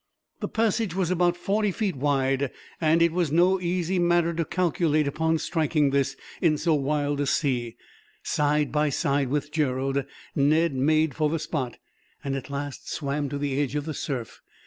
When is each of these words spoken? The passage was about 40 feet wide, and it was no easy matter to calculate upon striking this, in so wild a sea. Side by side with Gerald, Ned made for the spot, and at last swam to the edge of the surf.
The 0.39 0.47
passage 0.47 0.95
was 0.95 1.11
about 1.11 1.37
40 1.37 1.71
feet 1.73 1.95
wide, 1.95 2.49
and 2.81 3.03
it 3.03 3.11
was 3.11 3.31
no 3.31 3.59
easy 3.61 3.99
matter 3.99 4.33
to 4.33 4.43
calculate 4.43 5.07
upon 5.07 5.37
striking 5.37 5.91
this, 5.91 6.17
in 6.41 6.57
so 6.57 6.73
wild 6.73 7.21
a 7.21 7.27
sea. 7.27 7.75
Side 8.23 8.71
by 8.71 8.89
side 8.89 9.27
with 9.27 9.51
Gerald, 9.51 10.03
Ned 10.33 10.73
made 10.73 11.13
for 11.15 11.29
the 11.29 11.37
spot, 11.37 11.77
and 12.23 12.35
at 12.35 12.49
last 12.49 12.91
swam 12.91 13.29
to 13.29 13.37
the 13.37 13.59
edge 13.61 13.75
of 13.75 13.85
the 13.85 13.93
surf. 13.93 14.41